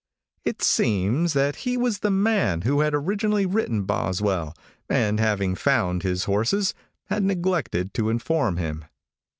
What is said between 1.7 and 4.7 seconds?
was the man who had originally written Boswell,